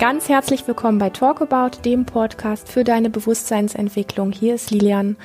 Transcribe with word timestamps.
Ganz 0.00 0.30
herzlich 0.30 0.66
willkommen 0.66 0.96
bei 0.96 1.10
Talk 1.10 1.42
About, 1.42 1.82
dem 1.84 2.06
Podcast 2.06 2.70
für 2.70 2.84
deine 2.84 3.10
Bewusstseinsentwicklung. 3.10 4.32
Hier 4.32 4.54
ist 4.54 4.70
Lilian 4.70 5.18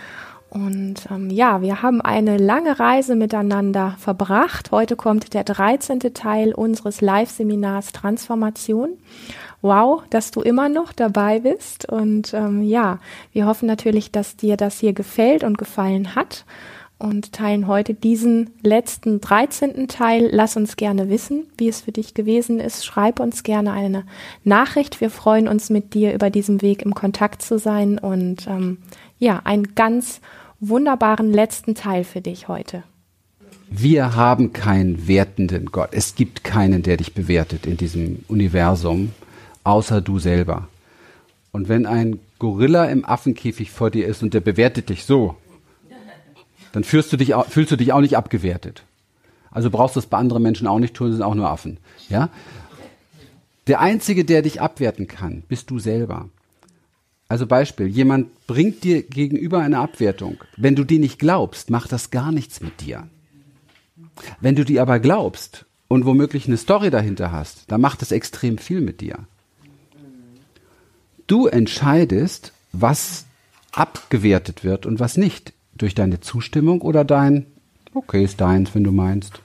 und 0.49 0.95
ähm, 1.09 1.29
ja, 1.29 1.61
wir 1.61 1.81
haben 1.81 2.01
eine 2.01 2.37
lange 2.37 2.77
Reise 2.77 3.15
miteinander 3.15 3.95
verbracht. 3.97 4.71
Heute 4.71 4.97
kommt 4.97 5.33
der 5.33 5.45
13. 5.45 6.01
Teil 6.13 6.53
unseres 6.53 6.99
Live-Seminars 6.99 7.93
Transformation. 7.93 8.97
Wow, 9.61 10.03
dass 10.09 10.31
du 10.31 10.41
immer 10.41 10.67
noch 10.67 10.91
dabei 10.91 11.39
bist. 11.39 11.87
Und 11.87 12.33
ähm, 12.33 12.61
ja, 12.61 12.99
wir 13.31 13.45
hoffen 13.45 13.67
natürlich, 13.67 14.11
dass 14.11 14.35
dir 14.35 14.57
das 14.57 14.77
hier 14.81 14.91
gefällt 14.91 15.45
und 15.45 15.57
gefallen 15.57 16.15
hat 16.15 16.43
und 16.97 17.33
teilen 17.33 17.67
heute 17.67 17.93
diesen 17.93 18.51
letzten 18.61 19.19
13. 19.19 19.87
Teil. 19.87 20.29
Lass 20.31 20.55
uns 20.55 20.75
gerne 20.77 21.09
wissen, 21.09 21.47
wie 21.57 21.67
es 21.67 21.81
für 21.81 21.91
dich 21.91 22.13
gewesen 22.13 22.59
ist. 22.59 22.85
Schreib 22.85 23.19
uns 23.19 23.43
gerne 23.43 23.73
eine 23.73 24.05
Nachricht. 24.43 25.01
Wir 25.01 25.09
freuen 25.09 25.47
uns 25.47 25.69
mit 25.69 25.93
dir 25.93 26.13
über 26.13 26.29
diesen 26.29 26.61
Weg 26.61 26.81
im 26.83 26.95
Kontakt 26.95 27.41
zu 27.41 27.59
sein 27.59 27.97
und 27.97 28.47
ähm, 28.47 28.77
ja, 29.19 29.41
einen 29.43 29.75
ganz 29.75 30.21
wunderbaren 30.59 31.31
letzten 31.31 31.75
Teil 31.75 32.03
für 32.03 32.21
dich 32.21 32.47
heute. 32.47 32.83
Wir 33.69 34.15
haben 34.15 34.53
keinen 34.53 35.07
wertenden 35.07 35.67
Gott. 35.67 35.89
Es 35.91 36.15
gibt 36.15 36.43
keinen, 36.43 36.83
der 36.83 36.97
dich 36.97 37.13
bewertet 37.13 37.65
in 37.65 37.77
diesem 37.77 38.23
Universum, 38.27 39.11
außer 39.63 40.01
du 40.01 40.19
selber. 40.19 40.67
Und 41.51 41.67
wenn 41.67 41.85
ein 41.85 42.19
Gorilla 42.37 42.85
im 42.85 43.05
Affenkäfig 43.05 43.71
vor 43.71 43.89
dir 43.89 44.07
ist 44.07 44.21
und 44.21 44.33
der 44.33 44.41
bewertet 44.41 44.89
dich 44.89 45.05
so, 45.05 45.35
dann 46.75 46.83
fühlst 46.83 47.13
du 47.13 47.17
dich, 47.17 47.33
fühlst 47.47 47.71
du 47.71 47.77
dich 47.77 47.93
auch 47.93 48.01
nicht 48.01 48.17
abgewertet. 48.17 48.83
Also 49.49 49.69
brauchst 49.69 49.95
du 49.95 50.01
es 50.01 50.07
bei 50.07 50.17
anderen 50.17 50.43
Menschen 50.43 50.67
auch 50.67 50.79
nicht 50.79 50.93
tun, 50.93 51.13
sind 51.13 51.21
auch 51.21 51.33
nur 51.33 51.49
Affen. 51.49 51.77
Ja? 52.09 52.29
Der 53.67 53.79
Einzige, 53.79 54.25
der 54.25 54.41
dich 54.41 54.59
abwerten 54.59 55.07
kann, 55.07 55.43
bist 55.47 55.69
du 55.69 55.79
selber. 55.79 56.27
Also 57.29 57.47
Beispiel, 57.47 57.87
jemand 57.87 58.45
bringt 58.45 58.83
dir 58.83 59.03
gegenüber 59.03 59.59
eine 59.59 59.79
Abwertung. 59.79 60.43
Wenn 60.57 60.75
du 60.75 60.83
die 60.83 60.99
nicht 60.99 61.17
glaubst, 61.17 61.69
macht 61.69 61.93
das 61.93 62.11
gar 62.11 62.33
nichts 62.33 62.59
mit 62.59 62.81
dir. 62.81 63.07
Wenn 64.41 64.57
du 64.57 64.65
die 64.65 64.81
aber 64.81 64.99
glaubst 64.99 65.65
und 65.87 66.05
womöglich 66.05 66.45
eine 66.45 66.57
Story 66.57 66.89
dahinter 66.89 67.31
hast, 67.31 67.71
dann 67.71 67.79
macht 67.79 68.01
das 68.01 68.11
extrem 68.11 68.57
viel 68.57 68.81
mit 68.81 68.99
dir. 68.99 69.19
Du 71.25 71.47
entscheidest, 71.47 72.51
was 72.73 73.25
abgewertet 73.71 74.65
wird 74.65 74.85
und 74.85 74.99
was 74.99 75.15
nicht. 75.15 75.54
Durch 75.77 75.95
deine 75.95 76.21
Zustimmung 76.21 76.81
oder 76.81 77.03
dein, 77.03 77.45
okay, 77.93 78.23
ist 78.23 78.41
deins, 78.41 78.73
wenn 78.75 78.83
du 78.83 78.91
meinst. 78.91 79.41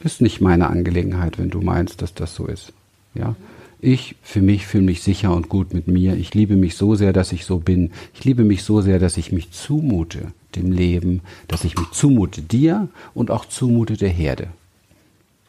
Ist 0.00 0.20
nicht 0.20 0.40
meine 0.40 0.68
Angelegenheit, 0.68 1.38
wenn 1.38 1.50
du 1.50 1.60
meinst, 1.60 2.02
dass 2.02 2.14
das 2.14 2.34
so 2.34 2.46
ist. 2.46 2.72
Ja. 3.14 3.36
Ich 3.80 4.16
für 4.22 4.40
mich 4.40 4.66
fühle 4.66 4.84
mich 4.84 5.02
sicher 5.02 5.34
und 5.34 5.48
gut 5.48 5.74
mit 5.74 5.88
mir. 5.88 6.16
Ich 6.16 6.34
liebe 6.34 6.56
mich 6.56 6.74
so 6.74 6.94
sehr, 6.94 7.12
dass 7.12 7.32
ich 7.32 7.44
so 7.44 7.58
bin. 7.58 7.90
Ich 8.14 8.24
liebe 8.24 8.44
mich 8.44 8.62
so 8.62 8.80
sehr, 8.80 8.98
dass 8.98 9.18
ich 9.18 9.30
mich 9.30 9.50
zumute 9.50 10.32
dem 10.56 10.72
Leben, 10.72 11.20
dass 11.48 11.64
ich 11.64 11.76
mich 11.76 11.90
zumute 11.90 12.42
dir 12.42 12.88
und 13.12 13.30
auch 13.30 13.44
zumute 13.44 13.96
der 13.96 14.08
Herde. 14.08 14.48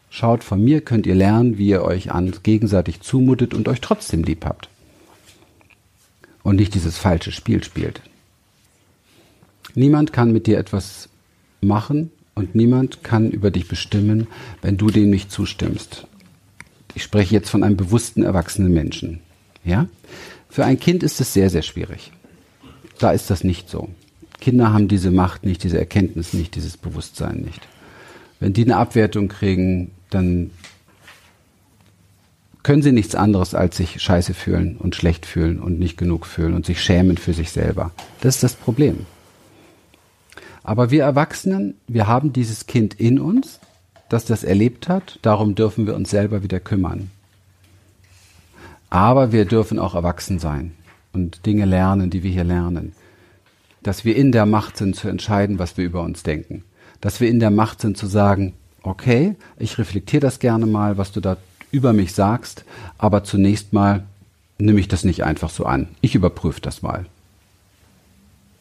Schaut, 0.10 0.44
von 0.44 0.64
mir 0.64 0.82
könnt 0.82 1.06
ihr 1.08 1.16
lernen, 1.16 1.58
wie 1.58 1.68
ihr 1.68 1.84
euch 1.84 2.12
an 2.12 2.34
gegenseitig 2.44 3.02
zumutet 3.02 3.54
und 3.54 3.68
euch 3.68 3.82
trotzdem 3.82 4.24
lieb 4.24 4.46
habt. 4.46 4.70
Und 6.44 6.58
nicht 6.58 6.74
dieses 6.74 6.98
falsche 6.98 7.32
Spiel 7.32 7.64
spielt. 7.64 8.02
Niemand 9.74 10.14
kann 10.14 10.32
mit 10.32 10.48
dir 10.48 10.58
etwas 10.58 11.10
machen 11.62 12.12
und 12.36 12.54
niemand 12.56 13.04
kann 13.04 13.32
über 13.32 13.52
dich 13.52 13.68
bestimmen, 13.68 14.28
wenn 14.62 14.78
du 14.78 14.88
dem 14.88 15.10
nicht 15.10 15.32
zustimmst. 15.32 16.08
Ich 16.94 17.04
spreche 17.04 17.34
jetzt 17.34 17.50
von 17.50 17.64
einem 17.64 17.78
bewussten 17.78 18.24
erwachsenen 18.24 18.74
Menschen. 18.74 19.20
Ja? 19.64 19.88
Für 20.50 20.66
ein 20.66 20.80
Kind 20.80 21.04
ist 21.04 21.20
es 21.20 21.34
sehr, 21.34 21.50
sehr 21.50 21.64
schwierig. 21.64 22.12
Da 23.00 23.12
ist 23.12 23.30
das 23.30 23.44
nicht 23.44 23.70
so. 23.70 23.90
Kinder 24.40 24.72
haben 24.72 24.88
diese 24.88 25.12
Macht 25.12 25.46
nicht, 25.46 25.64
diese 25.64 25.80
Erkenntnis 25.80 26.34
nicht, 26.34 26.56
dieses 26.56 26.78
Bewusstsein 26.78 27.38
nicht. 27.38 27.68
Wenn 28.40 28.54
die 28.54 28.64
eine 28.64 28.78
Abwertung 28.78 29.28
kriegen, 29.28 29.92
dann 30.10 30.52
können 32.64 32.82
sie 32.82 32.92
nichts 32.92 33.16
anderes 33.16 33.54
als 33.54 33.78
sich 33.78 34.02
scheiße 34.02 34.34
fühlen 34.34 34.78
und 34.78 34.96
schlecht 34.96 35.26
fühlen 35.26 35.60
und 35.60 35.80
nicht 35.80 35.98
genug 35.98 36.26
fühlen 36.26 36.54
und 36.54 36.66
sich 36.66 36.82
schämen 36.82 37.18
für 37.18 37.34
sich 37.34 37.52
selber. 37.52 37.92
Das 38.22 38.36
ist 38.36 38.44
das 38.44 38.54
Problem. 38.56 39.06
Aber 40.66 40.90
wir 40.90 41.04
Erwachsenen, 41.04 41.76
wir 41.88 42.08
haben 42.08 42.34
dieses 42.34 42.66
Kind 42.66 42.96
in 42.96 43.20
uns, 43.20 43.60
das 44.10 44.26
das 44.26 44.44
erlebt 44.44 44.90
hat, 44.90 45.20
darum 45.22 45.54
dürfen 45.54 45.86
wir 45.86 45.96
uns 45.96 46.10
selber 46.10 46.42
wieder 46.42 46.60
kümmern. 46.60 47.12
Aber 48.90 49.32
wir 49.32 49.46
dürfen 49.46 49.78
auch 49.78 49.94
erwachsen 49.94 50.40
sein 50.40 50.74
und 51.14 51.46
Dinge 51.46 51.66
lernen, 51.66 52.10
die 52.10 52.24
wir 52.24 52.32
hier 52.32 52.44
lernen. 52.44 52.94
Dass 53.84 54.06
wir 54.06 54.16
in 54.16 54.32
der 54.32 54.48
Macht 54.48 54.78
sind 54.78 54.96
zu 54.96 55.08
entscheiden, 55.08 55.60
was 55.60 55.78
wir 55.78 55.86
über 55.86 56.02
uns 56.02 56.24
denken. 56.24 56.64
Dass 57.00 57.22
wir 57.22 57.30
in 57.30 57.40
der 57.40 57.52
Macht 57.52 57.80
sind 57.80 57.96
zu 57.96 58.08
sagen, 58.08 58.54
okay, 58.82 59.36
ich 59.60 59.78
reflektiere 59.78 60.22
das 60.22 60.40
gerne 60.40 60.66
mal, 60.66 60.98
was 60.98 61.12
du 61.12 61.22
da 61.22 61.38
über 61.70 61.94
mich 61.94 62.16
sagst, 62.16 62.66
aber 62.98 63.24
zunächst 63.24 63.72
mal 63.72 64.04
nehme 64.58 64.80
ich 64.80 64.88
das 64.88 65.04
nicht 65.04 65.24
einfach 65.24 65.52
so 65.52 65.66
an. 65.66 65.90
Ich 66.02 66.16
überprüfe 66.16 66.62
das 66.62 66.82
mal. 66.82 67.06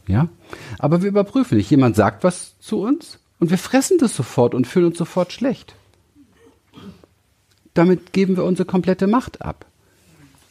Ja? 0.07 0.29
Aber 0.79 1.03
wir 1.03 1.09
überprüfen 1.09 1.57
nicht. 1.57 1.71
Jemand 1.71 1.97
sagt 1.97 2.25
was 2.25 2.59
zu 2.61 2.81
uns 2.81 3.19
und 3.39 3.51
wir 3.51 3.59
fressen 3.59 3.99
das 3.99 4.15
sofort 4.15 4.55
und 4.55 4.67
fühlen 4.67 4.87
uns 4.87 4.99
sofort 4.99 5.33
schlecht. 5.33 5.75
Damit 7.75 8.13
geben 8.13 8.37
wir 8.37 8.45
unsere 8.45 8.67
komplette 8.67 9.07
Macht 9.07 9.43
ab. 9.43 9.67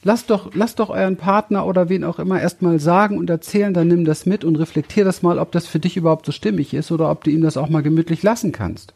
Lasst 0.05 0.29
doch, 0.29 0.53
lasst 0.53 0.79
doch 0.79 0.89
euren 0.89 1.15
Partner 1.15 1.65
oder 1.65 1.87
wen 1.87 2.03
auch 2.03 2.19
immer 2.19 2.41
erstmal 2.41 2.79
sagen 2.79 3.17
und 3.17 3.29
erzählen, 3.29 3.73
dann 3.73 3.87
nimm 3.87 4.03
das 4.03 4.25
mit 4.25 4.43
und 4.43 4.57
reflektier 4.57 5.05
das 5.05 5.21
mal, 5.21 5.39
ob 5.39 5.53
das 5.53 5.65
für 5.65 5.79
dich 5.79 5.95
überhaupt 5.95 6.25
so 6.25 6.33
stimmig 6.33 6.73
ist 6.73 6.91
oder 6.91 7.09
ob 7.09 7.23
du 7.23 7.31
ihm 7.31 7.41
das 7.41 7.55
auch 7.55 7.69
mal 7.69 7.83
gemütlich 7.83 8.21
lassen 8.21 8.51
kannst. 8.51 8.93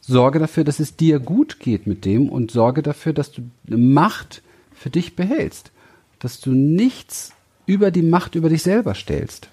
Sorge 0.00 0.38
dafür, 0.38 0.64
dass 0.64 0.80
es 0.80 0.96
dir 0.96 1.20
gut 1.20 1.60
geht 1.60 1.86
mit 1.86 2.06
dem 2.06 2.30
und 2.30 2.50
sorge 2.50 2.82
dafür, 2.82 3.12
dass 3.12 3.30
du 3.30 3.42
Macht 3.68 4.42
für 4.72 4.88
dich 4.88 5.14
behältst. 5.14 5.70
Dass 6.18 6.40
du 6.40 6.52
nichts 6.52 7.32
über 7.70 7.92
die 7.92 8.02
Macht 8.02 8.34
über 8.34 8.48
dich 8.48 8.64
selber 8.64 8.94
stellst. 8.94 9.48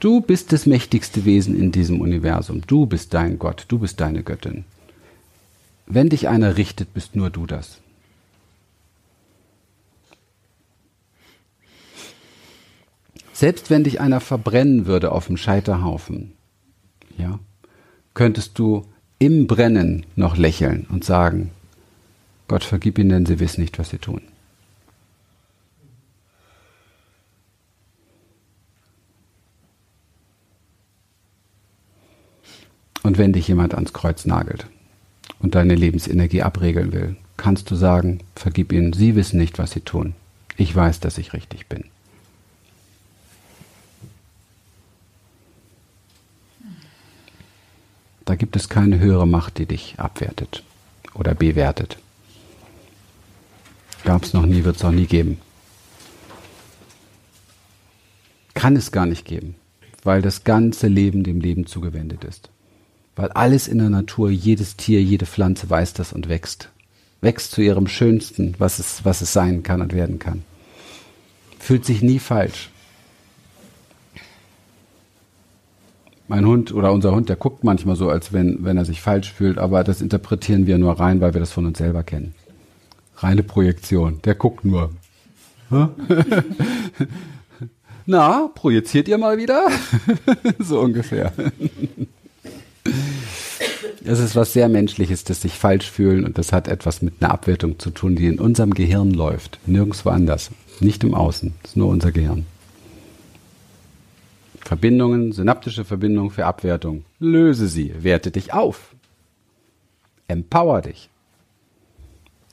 Du 0.00 0.22
bist 0.22 0.52
das 0.52 0.64
mächtigste 0.64 1.26
Wesen 1.26 1.54
in 1.54 1.70
diesem 1.70 2.00
Universum. 2.00 2.62
Du 2.66 2.86
bist 2.86 3.12
dein 3.12 3.38
Gott. 3.38 3.66
Du 3.68 3.78
bist 3.78 4.00
deine 4.00 4.22
Göttin. 4.22 4.64
Wenn 5.86 6.08
dich 6.08 6.28
einer 6.28 6.56
richtet, 6.56 6.94
bist 6.94 7.14
nur 7.14 7.28
du 7.28 7.44
das. 7.46 7.78
Selbst 13.34 13.68
wenn 13.68 13.84
dich 13.84 14.00
einer 14.00 14.20
verbrennen 14.20 14.86
würde 14.86 15.12
auf 15.12 15.26
dem 15.26 15.36
Scheiterhaufen, 15.36 16.32
ja, 17.18 17.38
könntest 18.14 18.58
du 18.58 18.86
im 19.18 19.46
Brennen 19.46 20.06
noch 20.16 20.38
lächeln 20.38 20.86
und 20.90 21.04
sagen, 21.04 21.50
Gott 22.48 22.64
vergib 22.64 22.98
ihnen, 22.98 23.10
denn 23.10 23.26
sie 23.26 23.40
wissen 23.40 23.60
nicht, 23.60 23.78
was 23.78 23.90
sie 23.90 23.98
tun. 23.98 24.22
Und 33.14 33.18
wenn 33.18 33.32
dich 33.32 33.46
jemand 33.46 33.74
ans 33.74 33.92
Kreuz 33.92 34.24
nagelt 34.24 34.66
und 35.38 35.54
deine 35.54 35.76
Lebensenergie 35.76 36.42
abregeln 36.42 36.92
will, 36.92 37.14
kannst 37.36 37.70
du 37.70 37.76
sagen, 37.76 38.18
vergib 38.34 38.72
ihnen, 38.72 38.92
sie 38.92 39.14
wissen 39.14 39.38
nicht, 39.38 39.56
was 39.56 39.70
sie 39.70 39.82
tun. 39.82 40.16
Ich 40.56 40.74
weiß, 40.74 40.98
dass 40.98 41.16
ich 41.16 41.32
richtig 41.32 41.68
bin. 41.68 41.84
Da 48.24 48.34
gibt 48.34 48.56
es 48.56 48.68
keine 48.68 48.98
höhere 48.98 49.28
Macht, 49.28 49.58
die 49.58 49.66
dich 49.66 49.94
abwertet 49.96 50.64
oder 51.14 51.36
bewertet. 51.36 51.98
Gab 54.02 54.24
es 54.24 54.32
noch 54.32 54.44
nie, 54.44 54.64
wird 54.64 54.74
es 54.74 54.84
auch 54.84 54.90
nie 54.90 55.06
geben. 55.06 55.38
Kann 58.54 58.74
es 58.74 58.90
gar 58.90 59.06
nicht 59.06 59.24
geben, 59.24 59.54
weil 60.02 60.20
das 60.20 60.42
ganze 60.42 60.88
Leben 60.88 61.22
dem 61.22 61.38
Leben 61.38 61.68
zugewendet 61.68 62.24
ist. 62.24 62.50
Weil 63.16 63.30
alles 63.30 63.68
in 63.68 63.78
der 63.78 63.90
Natur, 63.90 64.30
jedes 64.30 64.76
Tier, 64.76 65.02
jede 65.02 65.26
Pflanze 65.26 65.70
weiß 65.70 65.92
das 65.92 66.12
und 66.12 66.28
wächst. 66.28 66.70
Wächst 67.20 67.52
zu 67.52 67.62
ihrem 67.62 67.86
Schönsten, 67.86 68.54
was 68.58 68.78
es, 68.78 69.04
was 69.04 69.20
es 69.20 69.32
sein 69.32 69.62
kann 69.62 69.80
und 69.80 69.92
werden 69.94 70.18
kann. 70.18 70.42
Fühlt 71.58 71.84
sich 71.84 72.02
nie 72.02 72.18
falsch. 72.18 72.70
Mein 76.26 76.46
Hund 76.46 76.72
oder 76.72 76.92
unser 76.92 77.12
Hund, 77.12 77.28
der 77.28 77.36
guckt 77.36 77.64
manchmal 77.64 77.96
so, 77.96 78.08
als 78.08 78.32
wenn, 78.32 78.64
wenn 78.64 78.76
er 78.76 78.84
sich 78.84 79.00
falsch 79.00 79.32
fühlt, 79.32 79.58
aber 79.58 79.84
das 79.84 80.00
interpretieren 80.00 80.66
wir 80.66 80.78
nur 80.78 80.98
rein, 80.98 81.20
weil 81.20 81.34
wir 81.34 81.40
das 81.40 81.52
von 81.52 81.66
uns 81.66 81.78
selber 81.78 82.02
kennen. 82.02 82.34
Reine 83.16 83.42
Projektion. 83.42 84.20
Der 84.22 84.34
guckt 84.34 84.64
nur. 84.64 84.90
Na, 88.06 88.48
projiziert 88.54 89.08
ihr 89.08 89.18
mal 89.18 89.38
wieder? 89.38 89.68
so 90.58 90.80
ungefähr. 90.80 91.32
Es 94.06 94.18
ist 94.18 94.36
was 94.36 94.52
sehr 94.52 94.68
Menschliches, 94.68 95.24
das 95.24 95.40
sich 95.40 95.58
falsch 95.58 95.90
fühlen 95.90 96.26
und 96.26 96.36
das 96.36 96.52
hat 96.52 96.68
etwas 96.68 97.00
mit 97.00 97.14
einer 97.20 97.32
Abwertung 97.32 97.78
zu 97.78 97.90
tun, 97.90 98.16
die 98.16 98.26
in 98.26 98.38
unserem 98.38 98.74
Gehirn 98.74 99.12
läuft. 99.12 99.58
Nirgendwo 99.64 100.10
anders. 100.10 100.50
Nicht 100.80 101.02
im 101.04 101.14
Außen. 101.14 101.54
Es 101.62 101.70
ist 101.70 101.76
nur 101.76 101.88
unser 101.88 102.12
Gehirn. 102.12 102.44
Verbindungen, 104.60 105.32
synaptische 105.32 105.86
Verbindungen 105.86 106.30
für 106.30 106.44
Abwertung. 106.44 107.04
Löse 107.18 107.66
sie, 107.66 107.94
werte 108.02 108.30
dich 108.30 108.52
auf. 108.52 108.94
Empower 110.28 110.82
dich. 110.82 111.08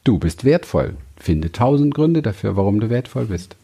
Du 0.05 0.19
bist 0.19 0.45
wertvoll. 0.45 0.95
Finde 1.17 1.51
tausend 1.51 1.93
Gründe 1.93 2.21
dafür, 2.21 2.55
warum 2.55 2.79
du 2.79 2.89
wertvoll 2.89 3.25
bist. 3.25 3.57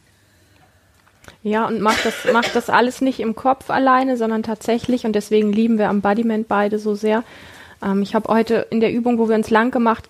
Ja, 1.41 1.67
und 1.67 1.79
macht 1.79 2.05
das, 2.05 2.31
macht 2.33 2.53
das 2.53 2.69
alles 2.69 2.99
nicht 2.99 3.21
im 3.21 3.35
Kopf 3.35 3.69
alleine, 3.69 4.17
sondern 4.17 4.43
tatsächlich, 4.43 5.05
und 5.05 5.13
deswegen 5.13 5.53
lieben 5.53 5.77
wir 5.77 5.85
Embodiment 5.85 6.47
beide 6.49 6.79
so 6.79 6.93
sehr. 6.93 7.23
Ähm, 7.83 8.01
ich 8.01 8.15
habe 8.15 8.33
heute 8.33 8.67
in 8.69 8.79
der 8.79 8.93
Übung, 8.93 9.17
wo 9.17 9.29
wir 9.29 9.35
uns 9.35 9.49
lang 9.49 9.71
gemacht 9.71 10.09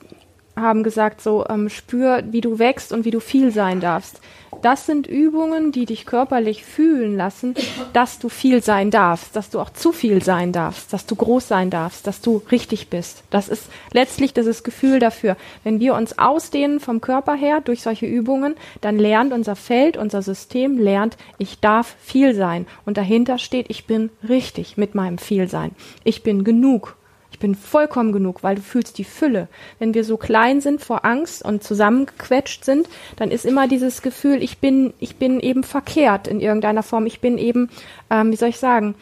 haben, 0.55 0.83
gesagt, 0.83 1.21
so 1.21 1.45
ähm, 1.47 1.69
spür, 1.69 2.23
wie 2.31 2.41
du 2.41 2.59
wächst 2.59 2.91
und 2.91 3.05
wie 3.05 3.11
du 3.11 3.19
viel 3.19 3.51
sein 3.51 3.79
darfst. 3.79 4.21
Das 4.61 4.87
sind 4.87 5.05
Übungen, 5.05 5.71
die 5.71 5.85
dich 5.85 6.05
körperlich 6.05 6.63
fühlen 6.63 7.15
lassen, 7.15 7.53
dass 7.93 8.17
du 8.17 8.27
viel 8.27 8.63
sein 8.63 8.89
darfst, 8.89 9.35
dass 9.35 9.51
du 9.51 9.59
auch 9.59 9.69
zu 9.69 9.91
viel 9.91 10.23
sein 10.23 10.51
darfst, 10.51 10.93
dass 10.93 11.05
du 11.05 11.15
groß 11.15 11.47
sein 11.47 11.69
darfst, 11.69 12.07
dass 12.07 12.21
du 12.21 12.41
richtig 12.51 12.89
bist. 12.89 13.23
Das 13.29 13.49
ist 13.49 13.69
letztlich 13.91 14.33
dieses 14.33 14.63
Gefühl 14.63 14.99
dafür. 14.99 15.37
Wenn 15.63 15.79
wir 15.79 15.93
uns 15.93 16.17
ausdehnen 16.17 16.79
vom 16.79 17.01
Körper 17.01 17.35
her 17.35 17.61
durch 17.61 17.81
solche 17.83 18.07
Übungen, 18.07 18.55
dann 18.81 18.97
lernt 18.97 19.31
unser 19.31 19.55
Feld, 19.55 19.95
unser 19.95 20.23
System 20.23 20.79
lernt, 20.79 21.17
ich 21.37 21.59
darf 21.59 21.95
viel 21.99 22.33
sein. 22.33 22.65
Und 22.85 22.97
dahinter 22.97 23.37
steht, 23.37 23.67
ich 23.69 23.85
bin 23.85 24.09
richtig 24.27 24.75
mit 24.75 24.95
meinem 24.95 25.19
Vielsein. 25.19 25.71
Ich 26.03 26.23
bin 26.23 26.43
genug 26.43 26.95
ich 27.37 27.41
bin 27.41 27.53
vollkommen 27.53 28.13
genug, 28.13 28.41
weil 28.41 28.55
du 28.55 28.63
fühlst 28.63 28.97
die 28.97 29.03
Fülle. 29.03 29.47
Wenn 29.77 29.93
wir 29.93 30.03
so 30.03 30.17
klein 30.17 30.59
sind 30.59 30.81
vor 30.81 31.05
Angst 31.05 31.45
und 31.45 31.61
zusammengequetscht 31.61 32.65
sind, 32.65 32.89
dann 33.15 33.29
ist 33.29 33.45
immer 33.45 33.67
dieses 33.67 34.01
Gefühl, 34.01 34.41
ich 34.41 34.57
bin, 34.57 34.91
ich 34.99 35.17
bin 35.17 35.39
eben 35.39 35.63
verkehrt 35.63 36.27
in 36.27 36.41
irgendeiner 36.41 36.81
Form. 36.81 37.05
Ich 37.05 37.21
bin 37.21 37.37
eben, 37.37 37.69
ähm, 38.09 38.31
wie 38.31 38.37
soll 38.37 38.49
ich 38.49 38.57
sagen, 38.57 38.95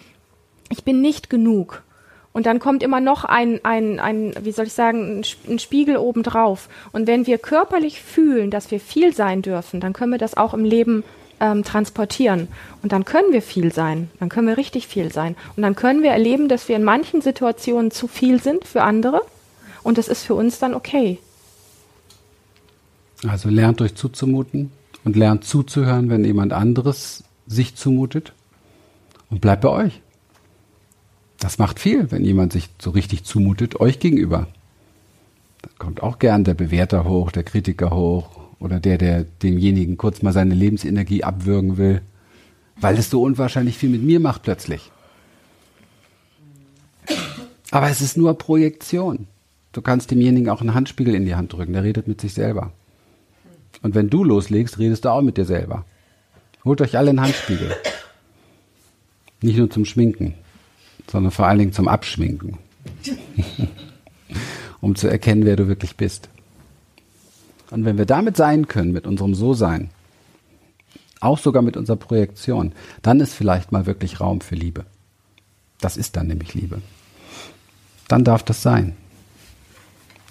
ich 0.69 0.83
bin 0.83 0.99
nicht 0.99 1.29
genug. 1.29 1.81
Und 2.33 2.45
dann 2.45 2.59
kommt 2.59 2.83
immer 2.83 2.99
noch 2.99 3.23
ein, 3.23 3.63
ein, 3.63 4.01
ein 4.01 4.33
wie 4.41 4.51
soll 4.51 4.65
ich 4.65 4.73
sagen, 4.73 5.23
ein 5.47 5.59
Spiegel 5.59 5.95
obendrauf. 5.95 6.67
Und 6.91 7.07
wenn 7.07 7.27
wir 7.27 7.37
körperlich 7.37 8.01
fühlen, 8.01 8.51
dass 8.51 8.69
wir 8.69 8.81
viel 8.81 9.15
sein 9.15 9.43
dürfen, 9.43 9.79
dann 9.79 9.93
können 9.93 10.11
wir 10.11 10.19
das 10.19 10.35
auch 10.35 10.53
im 10.53 10.65
Leben 10.65 11.05
ähm, 11.51 11.63
transportieren. 11.63 12.47
Und 12.81 12.91
dann 12.91 13.05
können 13.05 13.31
wir 13.31 13.41
viel 13.41 13.71
sein. 13.71 14.09
Dann 14.19 14.29
können 14.29 14.47
wir 14.47 14.57
richtig 14.57 14.87
viel 14.87 15.11
sein. 15.11 15.35
Und 15.55 15.63
dann 15.63 15.75
können 15.75 16.03
wir 16.03 16.11
erleben, 16.11 16.47
dass 16.47 16.67
wir 16.67 16.75
in 16.75 16.83
manchen 16.83 17.21
Situationen 17.21 17.91
zu 17.91 18.07
viel 18.07 18.41
sind 18.41 18.65
für 18.65 18.83
andere. 18.83 19.21
Und 19.83 19.97
das 19.97 20.07
ist 20.07 20.23
für 20.23 20.35
uns 20.35 20.59
dann 20.59 20.73
okay. 20.73 21.19
Also 23.27 23.49
lernt 23.49 23.81
euch 23.81 23.95
zuzumuten 23.95 24.71
und 25.03 25.15
lernt 25.15 25.43
zuzuhören, 25.43 26.09
wenn 26.09 26.25
jemand 26.25 26.53
anderes 26.53 27.23
sich 27.47 27.75
zumutet. 27.75 28.33
Und 29.29 29.41
bleibt 29.41 29.61
bei 29.61 29.69
euch. 29.69 30.01
Das 31.39 31.57
macht 31.57 31.79
viel, 31.79 32.11
wenn 32.11 32.23
jemand 32.23 32.53
sich 32.53 32.69
so 32.79 32.91
richtig 32.91 33.23
zumutet, 33.23 33.79
euch 33.79 33.99
gegenüber. 33.99 34.47
Da 35.61 35.69
kommt 35.79 36.01
auch 36.03 36.19
gern 36.19 36.43
der 36.43 36.53
Bewerter 36.53 37.05
hoch, 37.05 37.31
der 37.31 37.43
Kritiker 37.43 37.89
hoch 37.89 38.44
oder 38.65 38.79
der, 38.79 38.97
der 38.97 39.23
demjenigen 39.23 39.95
kurz 39.95 40.23
mal 40.23 40.33
seine 40.33 40.55
Lebensenergie 40.55 41.23
abwürgen 41.23 41.77
will, 41.77 42.01
weil 42.81 42.97
es 42.97 43.11
so 43.11 43.21
unwahrscheinlich 43.21 43.77
viel 43.77 43.89
mit 43.89 44.01
mir 44.01 44.19
macht 44.19 44.41
plötzlich. 44.41 44.91
Aber 47.69 47.89
es 47.91 48.01
ist 48.01 48.17
nur 48.17 48.35
Projektion. 48.37 49.27
Du 49.71 49.83
kannst 49.83 50.09
demjenigen 50.09 50.49
auch 50.49 50.61
einen 50.61 50.73
Handspiegel 50.73 51.13
in 51.13 51.25
die 51.25 51.35
Hand 51.35 51.53
drücken, 51.53 51.73
der 51.73 51.83
redet 51.83 52.07
mit 52.07 52.19
sich 52.19 52.33
selber. 52.33 52.71
Und 53.83 53.93
wenn 53.93 54.09
du 54.09 54.23
loslegst, 54.23 54.79
redest 54.79 55.05
du 55.05 55.09
auch 55.09 55.21
mit 55.21 55.37
dir 55.37 55.45
selber. 55.45 55.85
Holt 56.63 56.81
euch 56.81 56.97
alle 56.97 57.11
einen 57.11 57.21
Handspiegel. 57.21 57.75
Nicht 59.41 59.59
nur 59.59 59.69
zum 59.69 59.85
Schminken, 59.85 60.33
sondern 61.07 61.31
vor 61.31 61.45
allen 61.45 61.59
Dingen 61.59 61.73
zum 61.73 61.87
Abschminken. 61.87 62.57
um 64.81 64.95
zu 64.95 65.07
erkennen, 65.07 65.45
wer 65.45 65.55
du 65.55 65.67
wirklich 65.67 65.95
bist. 65.95 66.29
Und 67.71 67.85
wenn 67.85 67.97
wir 67.97 68.05
damit 68.05 68.37
sein 68.37 68.67
können, 68.67 68.91
mit 68.91 69.07
unserem 69.07 69.35
So-Sein, 69.35 69.89
auch 71.19 71.39
sogar 71.39 71.61
mit 71.61 71.77
unserer 71.77 71.97
Projektion, 71.97 72.73
dann 73.01 73.19
ist 73.19 73.33
vielleicht 73.33 73.71
mal 73.71 73.85
wirklich 73.85 74.19
Raum 74.19 74.41
für 74.41 74.55
Liebe. 74.55 74.85
Das 75.79 75.97
ist 75.97 76.15
dann 76.15 76.27
nämlich 76.27 76.53
Liebe. 76.53 76.81
Dann 78.07 78.23
darf 78.23 78.43
das 78.43 78.61
sein. 78.61 78.95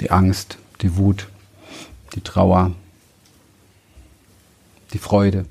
Die 0.00 0.10
Angst, 0.10 0.58
die 0.82 0.96
Wut, 0.96 1.28
die 2.14 2.20
Trauer, 2.20 2.72
die 4.92 4.98
Freude 4.98 5.46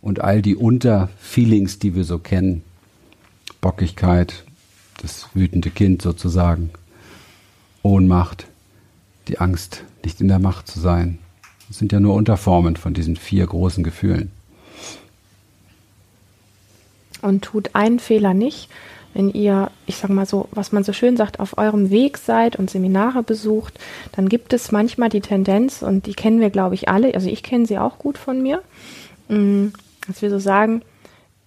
und 0.00 0.20
all 0.20 0.42
die 0.42 0.56
Unterfeelings, 0.56 1.78
die 1.78 1.94
wir 1.94 2.04
so 2.04 2.18
kennen. 2.18 2.62
Bockigkeit, 3.60 4.44
das 5.02 5.28
wütende 5.34 5.70
Kind 5.70 6.02
sozusagen, 6.02 6.70
Ohnmacht, 7.82 8.46
die 9.28 9.38
Angst, 9.38 9.84
nicht 10.06 10.20
in 10.20 10.28
der 10.28 10.38
Macht 10.38 10.68
zu 10.68 10.78
sein. 10.78 11.18
Das 11.66 11.78
sind 11.78 11.90
ja 11.92 11.98
nur 11.98 12.14
Unterformen 12.14 12.76
von 12.76 12.94
diesen 12.94 13.16
vier 13.16 13.44
großen 13.44 13.82
Gefühlen. 13.82 14.30
Und 17.22 17.42
tut 17.42 17.74
einen 17.74 17.98
Fehler 17.98 18.32
nicht, 18.32 18.70
wenn 19.14 19.30
ihr, 19.30 19.72
ich 19.84 19.96
sag 19.96 20.10
mal 20.10 20.26
so, 20.26 20.48
was 20.52 20.70
man 20.70 20.84
so 20.84 20.92
schön 20.92 21.16
sagt, 21.16 21.40
auf 21.40 21.58
eurem 21.58 21.90
Weg 21.90 22.18
seid 22.18 22.54
und 22.54 22.70
Seminare 22.70 23.24
besucht, 23.24 23.80
dann 24.12 24.28
gibt 24.28 24.52
es 24.52 24.70
manchmal 24.70 25.08
die 25.08 25.22
Tendenz, 25.22 25.82
und 25.82 26.06
die 26.06 26.14
kennen 26.14 26.38
wir, 26.38 26.50
glaube 26.50 26.76
ich, 26.76 26.88
alle, 26.88 27.12
also 27.14 27.28
ich 27.28 27.42
kenne 27.42 27.66
sie 27.66 27.78
auch 27.78 27.98
gut 27.98 28.16
von 28.16 28.40
mir, 28.40 28.62
mm, 29.28 29.68
dass 30.06 30.22
wir 30.22 30.30
so 30.30 30.38
sagen, 30.38 30.82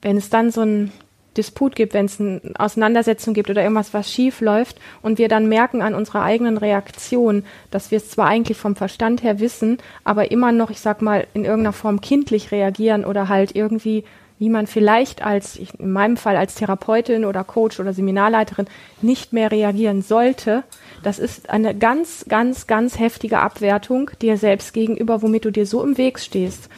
wenn 0.02 0.18
es 0.18 0.30
dann 0.30 0.52
so 0.52 0.62
ein 0.62 0.92
Disput 1.38 1.76
gibt, 1.76 1.94
wenn 1.94 2.06
es 2.06 2.20
eine 2.20 2.42
Auseinandersetzung 2.58 3.34
gibt 3.34 3.50
oder 3.50 3.62
irgendwas, 3.62 3.94
was 3.94 4.12
schief 4.12 4.42
läuft 4.42 4.78
und 5.02 5.18
wir 5.18 5.28
dann 5.28 5.48
merken 5.48 5.81
an 5.81 5.94
unserer 5.94 6.24
eigenen 6.24 6.58
Reaktion, 6.58 7.44
dass 7.72 7.92
wir 7.92 7.98
es 7.98 8.10
zwar 8.10 8.28
eigentlich 8.28 8.58
vom 8.58 8.76
Verstand 8.76 9.24
her 9.24 9.40
wissen, 9.40 9.78
aber 10.04 10.31
immer 10.31 10.52
noch, 10.52 10.70
ich 10.70 10.80
sag 10.80 11.02
mal, 11.02 11.28
in 11.34 11.46
irgendeiner 11.46 11.74
Form 11.74 12.02
kindlich 12.02 12.52
reagieren 12.52 13.06
oder 13.06 13.30
halt 13.30 13.56
irgendwie, 13.56 14.04
wie 14.40 14.50
man 14.50 14.68
vielleicht 14.68 15.24
als, 15.24 15.58
in 15.58 15.92
meinem 15.92 16.18
Fall 16.18 16.36
als 16.36 16.56
Therapeutin 16.56 17.26
oder 17.26 17.44
Coach 17.44 17.80
oder 17.80 17.94
Seminarleiterin 17.94 18.68
nicht 19.01 19.32
mehr 19.32 19.51
reagieren 19.51 20.01
sollte, 20.01 20.63
das 21.03 21.20
ist 21.20 21.50
eine 21.50 21.75
ganz, 21.75 22.25
ganz, 22.27 22.65
ganz 22.65 22.98
heftige 22.98 23.39
Abwertung 23.39 24.12
dir 24.22 24.38
selbst 24.38 24.74
gegenüber, 24.74 25.22
womit 25.22 25.46
du 25.46 25.51
dir 25.51 25.65
so 25.65 25.84
im 25.84 25.98
Weg 25.98 26.20
stehst 26.20 26.70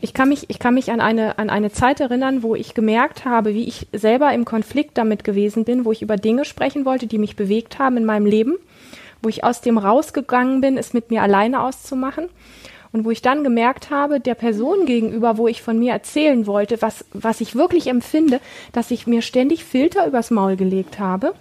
ich 0.00 0.14
kann 0.14 0.28
mich, 0.28 0.46
ich 0.48 0.58
kann 0.58 0.74
mich 0.74 0.90
an 0.90 1.00
eine, 1.00 1.38
an 1.38 1.50
eine 1.50 1.70
Zeit 1.70 2.00
erinnern, 2.00 2.42
wo 2.42 2.54
ich 2.54 2.74
gemerkt 2.74 3.24
habe, 3.24 3.54
wie 3.54 3.64
ich 3.64 3.88
selber 3.92 4.32
im 4.32 4.44
Konflikt 4.44 4.98
damit 4.98 5.24
gewesen 5.24 5.64
bin, 5.64 5.84
wo 5.84 5.92
ich 5.92 6.02
über 6.02 6.16
Dinge 6.16 6.44
sprechen 6.44 6.84
wollte, 6.84 7.06
die 7.06 7.18
mich 7.18 7.36
bewegt 7.36 7.78
haben 7.78 7.96
in 7.96 8.04
meinem 8.04 8.26
Leben, 8.26 8.56
wo 9.22 9.28
ich 9.28 9.44
aus 9.44 9.60
dem 9.60 9.78
rausgegangen 9.78 10.60
bin, 10.60 10.78
es 10.78 10.92
mit 10.92 11.10
mir 11.10 11.22
alleine 11.22 11.62
auszumachen. 11.62 12.28
Und 12.92 13.04
wo 13.04 13.12
ich 13.12 13.22
dann 13.22 13.44
gemerkt 13.44 13.90
habe, 13.90 14.18
der 14.18 14.34
Person 14.34 14.84
gegenüber, 14.84 15.38
wo 15.38 15.46
ich 15.46 15.62
von 15.62 15.78
mir 15.78 15.92
erzählen 15.92 16.48
wollte, 16.48 16.82
was, 16.82 17.04
was 17.12 17.40
ich 17.40 17.54
wirklich 17.54 17.86
empfinde, 17.86 18.40
dass 18.72 18.90
ich 18.90 19.06
mir 19.06 19.22
ständig 19.22 19.64
Filter 19.64 20.08
übers 20.08 20.32
Maul 20.32 20.56
gelegt 20.56 20.98
habe 20.98 21.34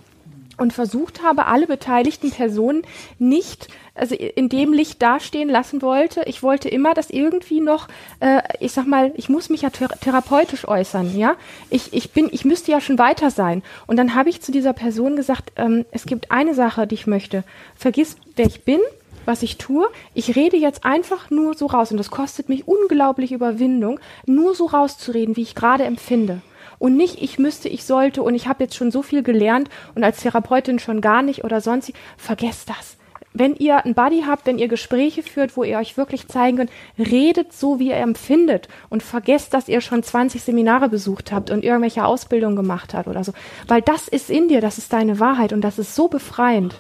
und 0.60 0.74
versucht 0.74 1.24
habe, 1.24 1.46
alle 1.46 1.68
beteiligten 1.68 2.32
Personen 2.32 2.84
nicht 3.18 3.70
also 4.00 4.16
in 4.16 4.50
dem 4.50 4.74
Licht 4.74 5.02
dastehen 5.02 5.50
lassen 5.50 5.82
wollte. 5.82 6.24
Ich 6.26 6.42
wollte 6.42 6.70
immer, 6.70 6.94
dass 6.94 7.10
irgendwie 7.10 7.60
noch, 7.60 7.88
äh, 8.20 8.42
ich 8.60 8.72
sag 8.72 8.88
mal, 8.88 9.12
ich 9.16 9.30
muss 9.30 9.50
mich 9.50 9.64
ja 9.64 9.70
thera 9.70 9.94
therapeutisch 9.96 10.68
äußern, 10.68 11.18
ja. 11.18 11.36
Ich, 11.70 11.94
ich 11.94 12.12
bin, 12.12 12.30
ich 12.32 12.46
müsste 12.46 12.72
ja 12.72 12.82
schon 12.82 12.98
weiter 12.98 13.30
sein. 13.30 13.62
Und 13.88 13.98
dann 13.98 14.16
habe 14.16 14.30
ich 14.30 14.42
zu 14.42 14.52
dieser 14.52 14.74
Person 14.74 15.16
gesagt, 15.16 15.52
ähm, 15.58 15.86
es 15.92 16.06
gibt 16.06 16.32
eine 16.32 16.54
Sache, 16.54 16.88
die 16.88 16.96
ich 16.96 17.08
möchte. 17.08 17.44
Vergiss, 17.76 18.16
wer 18.36 18.46
ich 18.46 18.64
bin, 18.64 18.80
was 19.26 19.44
ich 19.44 19.58
tue. 19.58 19.88
Ich 20.14 20.36
rede 20.36 20.58
jetzt 20.58 20.86
einfach 20.86 21.30
nur 21.30 21.54
so 21.56 21.66
raus 21.66 21.92
und 21.92 21.98
das 21.98 22.10
kostet 22.10 22.50
mich 22.50 22.68
unglaublich 22.68 23.32
Überwindung, 23.32 24.00
nur 24.26 24.56
so 24.56 24.66
rauszureden, 24.66 25.36
wie 25.36 25.42
ich 25.42 25.56
gerade 25.56 25.84
empfinde 25.84 26.42
und 26.80 26.98
nicht 26.98 27.22
ich 27.22 27.38
müsste, 27.38 27.70
ich 27.70 27.84
sollte 27.84 28.24
und 28.24 28.34
ich 28.34 28.48
habe 28.48 28.64
jetzt 28.64 28.76
schon 28.76 28.92
so 28.92 29.04
viel 29.04 29.22
gelernt 29.22 29.70
und 29.96 30.04
als 30.04 30.22
Therapeutin 30.22 30.80
schon 30.80 31.02
gar 31.02 31.22
nicht 31.22 31.44
oder 31.44 31.62
sonst. 31.62 31.94
Vergesst 32.18 32.70
das 32.70 32.98
wenn 33.34 33.56
ihr 33.56 33.86
einen 33.86 33.94
Buddy 33.94 34.24
habt, 34.26 34.46
wenn 34.46 34.58
ihr 34.58 34.68
Gespräche 34.68 35.24
führt, 35.24 35.56
wo 35.56 35.64
ihr 35.64 35.78
euch 35.78 35.98
wirklich 35.98 36.28
zeigen 36.28 36.58
könnt, 36.58 36.72
redet 36.98 37.54
so, 37.54 37.80
wie 37.80 37.90
ihr 37.90 37.98
empfindet 37.98 38.68
und 38.90 39.04
vergesst, 39.04 39.54
dass 39.54 39.68
ihr 39.68 39.82
schon 39.82 40.04
20 40.04 40.42
Seminare 40.42 40.90
besucht 40.90 41.32
habt 41.32 41.52
und 41.52 41.64
irgendwelche 41.64 42.06
Ausbildungen 42.06 42.56
gemacht 42.56 42.94
habt 42.94 43.08
oder 43.08 43.24
so. 43.24 43.34
Weil 43.68 43.82
das 43.82 44.08
ist 44.08 44.30
in 44.30 44.48
dir, 44.48 44.62
das 44.62 44.78
ist 44.78 44.92
deine 44.94 45.20
Wahrheit 45.20 45.54
und 45.54 45.62
das 45.62 45.80
ist 45.80 45.96
so 45.96 46.08
befreiend. 46.08 46.76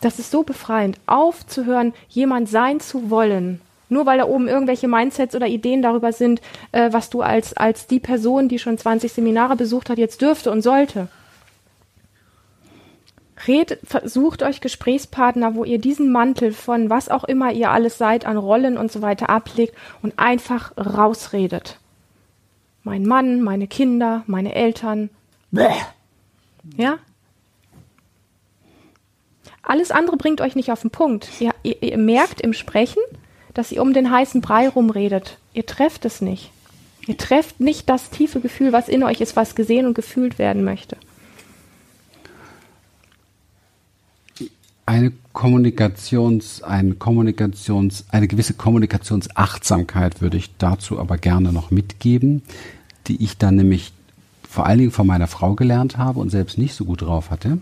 Das 0.00 0.18
ist 0.18 0.30
so 0.30 0.44
befreiend, 0.44 0.96
aufzuhören, 1.06 1.92
jemand 2.08 2.48
sein 2.48 2.80
zu 2.80 3.10
wollen. 3.10 3.60
Nur 3.88 4.06
weil 4.06 4.18
da 4.18 4.26
oben 4.26 4.48
irgendwelche 4.48 4.88
Mindsets 4.88 5.34
oder 5.34 5.46
Ideen 5.46 5.82
darüber 5.82 6.12
sind, 6.12 6.40
äh, 6.72 6.92
was 6.92 7.10
du 7.10 7.22
als, 7.22 7.56
als 7.56 7.86
die 7.86 8.00
Person, 8.00 8.48
die 8.48 8.58
schon 8.58 8.76
20 8.76 9.12
Seminare 9.12 9.56
besucht 9.56 9.90
hat, 9.90 9.98
jetzt 9.98 10.20
dürfte 10.20 10.50
und 10.50 10.62
sollte. 10.62 11.08
Redet, 13.46 13.80
versucht 13.84 14.42
euch 14.42 14.60
Gesprächspartner, 14.60 15.54
wo 15.54 15.64
ihr 15.64 15.78
diesen 15.78 16.10
Mantel 16.10 16.52
von 16.52 16.90
was 16.90 17.08
auch 17.08 17.24
immer 17.24 17.52
ihr 17.52 17.70
alles 17.70 17.96
seid, 17.96 18.26
an 18.26 18.36
Rollen 18.36 18.76
und 18.76 18.90
so 18.90 19.00
weiter 19.00 19.30
ablegt 19.30 19.74
und 20.02 20.18
einfach 20.18 20.72
rausredet. 20.76 21.78
Mein 22.82 23.06
Mann, 23.06 23.42
meine 23.42 23.68
Kinder, 23.68 24.22
meine 24.26 24.54
Eltern. 24.54 25.10
Bäh. 25.50 25.68
Ja? 26.76 26.98
Alles 29.62 29.90
andere 29.90 30.16
bringt 30.16 30.40
euch 30.40 30.56
nicht 30.56 30.72
auf 30.72 30.80
den 30.80 30.90
Punkt. 30.90 31.28
Ihr, 31.40 31.52
ihr, 31.62 31.82
ihr 31.82 31.98
merkt 31.98 32.40
im 32.40 32.54
Sprechen, 32.54 33.02
dass 33.58 33.72
ihr 33.72 33.82
um 33.82 33.92
den 33.92 34.12
heißen 34.12 34.40
Brei 34.40 34.68
rumredet. 34.68 35.36
Ihr 35.52 35.66
trefft 35.66 36.04
es 36.04 36.20
nicht. 36.20 36.52
Ihr 37.08 37.16
trefft 37.16 37.58
nicht 37.58 37.88
das 37.88 38.08
tiefe 38.08 38.38
Gefühl, 38.38 38.72
was 38.72 38.88
in 38.88 39.02
euch 39.02 39.20
ist, 39.20 39.34
was 39.34 39.56
gesehen 39.56 39.84
und 39.84 39.94
gefühlt 39.94 40.38
werden 40.38 40.62
möchte. 40.62 40.96
eine 44.86 45.12
Kommunikations, 45.32 46.62
eine 46.62 46.94
Kommunikations, 46.94 48.06
eine 48.10 48.28
gewisse 48.28 48.54
Kommunikationsachtsamkeit 48.54 50.22
würde 50.22 50.38
ich 50.38 50.56
dazu 50.56 50.98
aber 50.98 51.18
gerne 51.18 51.52
noch 51.52 51.70
mitgeben, 51.70 52.42
die 53.08 53.22
ich 53.22 53.38
dann 53.38 53.56
nämlich 53.56 53.92
vor 54.48 54.66
allen 54.66 54.78
Dingen 54.78 54.90
von 54.92 55.06
meiner 55.06 55.26
Frau 55.26 55.54
gelernt 55.54 55.98
habe 55.98 56.20
und 56.20 56.30
selbst 56.30 56.58
nicht 56.58 56.74
so 56.74 56.86
gut 56.86 57.02
drauf 57.02 57.30
hatte. 57.30 57.58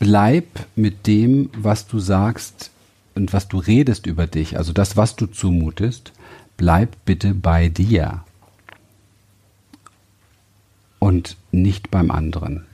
Bleib 0.00 0.44
mit 0.74 1.06
dem, 1.06 1.50
was 1.56 1.86
du 1.86 1.98
sagst 1.98 2.72
und 3.14 3.32
was 3.32 3.48
du 3.48 3.58
redest 3.58 4.06
über 4.06 4.26
dich, 4.26 4.56
also 4.56 4.72
das, 4.72 4.96
was 4.96 5.16
du 5.16 5.26
zumutest, 5.26 6.12
bleib 6.56 6.96
bitte 7.04 7.34
bei 7.34 7.68
dir 7.68 8.24
und 10.98 11.36
nicht 11.52 11.90
beim 11.90 12.10
anderen 12.10 12.64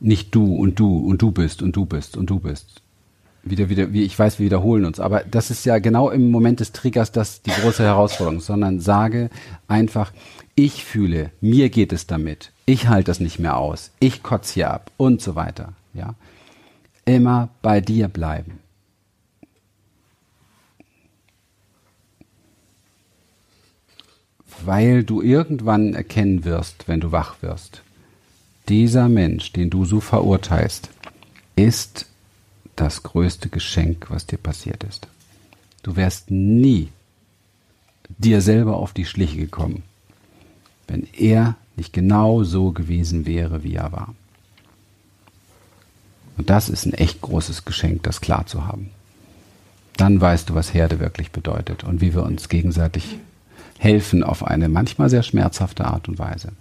nicht 0.00 0.34
du 0.34 0.54
und 0.54 0.78
du 0.78 0.98
und 0.98 1.22
du 1.22 1.30
bist 1.30 1.62
und 1.62 1.74
du 1.76 1.84
bist 1.84 2.16
und 2.16 2.30
du 2.30 2.38
bist. 2.38 2.82
Wieder, 3.42 3.68
wieder, 3.68 3.92
wie 3.92 4.02
ich 4.02 4.18
weiß, 4.18 4.40
wir 4.40 4.46
wiederholen 4.46 4.84
uns, 4.84 4.98
aber 4.98 5.20
das 5.20 5.52
ist 5.52 5.64
ja 5.64 5.78
genau 5.78 6.10
im 6.10 6.32
Moment 6.32 6.58
des 6.58 6.72
Triggers 6.72 7.12
das 7.12 7.42
die 7.42 7.52
große 7.52 7.84
Herausforderung, 7.84 8.40
sondern 8.40 8.80
sage 8.80 9.30
einfach, 9.68 10.12
ich 10.56 10.84
fühle, 10.84 11.30
mir 11.40 11.68
geht 11.68 11.92
es 11.92 12.08
damit, 12.08 12.50
ich 12.64 12.88
halte 12.88 13.06
das 13.06 13.20
nicht 13.20 13.38
mehr 13.38 13.56
aus, 13.56 13.92
ich 14.00 14.24
kotze 14.24 14.54
hier 14.54 14.70
ab 14.72 14.90
und 14.96 15.22
so 15.22 15.36
weiter, 15.36 15.74
ja. 15.94 16.14
Immer 17.06 17.48
bei 17.62 17.80
dir 17.80 18.08
bleiben. 18.08 18.58
Weil 24.64 25.04
du 25.04 25.22
irgendwann 25.22 25.94
erkennen 25.94 26.44
wirst, 26.44 26.88
wenn 26.88 27.00
du 27.00 27.12
wach 27.12 27.40
wirst, 27.42 27.82
dieser 28.68 29.08
Mensch, 29.08 29.52
den 29.52 29.70
du 29.70 29.84
so 29.84 30.00
verurteilst, 30.00 30.90
ist 31.54 32.06
das 32.74 33.02
größte 33.04 33.48
Geschenk, 33.48 34.10
was 34.10 34.26
dir 34.26 34.38
passiert 34.38 34.82
ist. 34.84 35.06
Du 35.82 35.94
wärst 35.94 36.30
nie 36.32 36.88
dir 38.18 38.40
selber 38.40 38.76
auf 38.76 38.92
die 38.92 39.04
Schliche 39.04 39.36
gekommen, 39.36 39.84
wenn 40.88 41.06
er 41.16 41.56
nicht 41.76 41.92
genau 41.92 42.42
so 42.42 42.72
gewesen 42.72 43.26
wäre, 43.26 43.62
wie 43.62 43.74
er 43.74 43.92
war. 43.92 44.14
Und 46.36 46.50
das 46.50 46.68
ist 46.68 46.86
ein 46.86 46.94
echt 46.94 47.20
großes 47.20 47.64
Geschenk, 47.64 48.02
das 48.02 48.20
klar 48.20 48.46
zu 48.46 48.66
haben. 48.66 48.90
Dann 49.96 50.20
weißt 50.20 50.50
du, 50.50 50.54
was 50.54 50.74
Herde 50.74 51.00
wirklich 51.00 51.32
bedeutet 51.32 51.84
und 51.84 52.00
wie 52.00 52.14
wir 52.14 52.22
uns 52.22 52.48
gegenseitig 52.48 53.18
helfen 53.78 54.22
auf 54.22 54.44
eine 54.44 54.68
manchmal 54.68 55.08
sehr 55.08 55.22
schmerzhafte 55.22 55.84
Art 55.86 56.08
und 56.08 56.18
Weise 56.18 56.52